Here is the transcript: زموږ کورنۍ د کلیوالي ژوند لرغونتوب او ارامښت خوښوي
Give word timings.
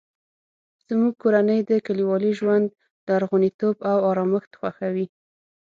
زموږ 0.87 1.13
کورنۍ 1.23 1.59
د 1.69 1.71
کلیوالي 1.85 2.31
ژوند 2.39 2.65
لرغونتوب 3.07 3.75
او 3.91 3.97
ارامښت 4.09 4.51
خوښوي 4.59 5.07